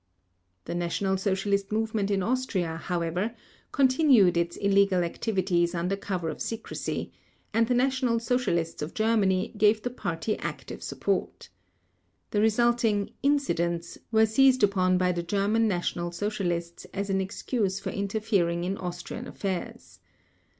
The 0.65 0.73
National 0.73 1.15
Socialist 1.15 1.71
movement 1.71 2.09
in 2.09 2.23
Austria 2.23 2.77
however 2.77 3.35
continued 3.71 4.35
its 4.35 4.57
illegal 4.57 5.03
activities 5.03 5.75
under 5.75 5.95
cover 5.95 6.29
of 6.29 6.41
secrecy; 6.41 7.11
and 7.53 7.67
the 7.67 7.75
National 7.75 8.19
Socialists 8.19 8.81
of 8.81 8.95
Germany 8.95 9.53
gave 9.59 9.83
the 9.83 9.91
Party 9.91 10.39
active 10.39 10.81
support. 10.81 11.49
The 12.31 12.41
resulting 12.41 13.11
"incidents" 13.21 13.99
were 14.11 14.25
seized 14.25 14.63
upon 14.63 14.97
by 14.97 15.11
the 15.11 15.21
German 15.21 15.67
National 15.67 16.11
Socialists 16.11 16.85
as 16.95 17.11
an 17.11 17.21
excuse 17.21 17.79
for 17.79 17.91
interfering 17.91 18.63
in 18.63 18.77
Austrian 18.77 19.27
affairs. 19.27 19.99